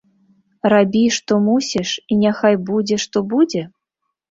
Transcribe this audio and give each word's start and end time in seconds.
Рабі, 0.73 1.03
што 1.17 1.37
мусіш, 1.51 1.93
і 2.11 2.19
няхай 2.23 2.59
будзе, 2.73 3.01
што 3.07 3.17
будзе? 3.37 3.65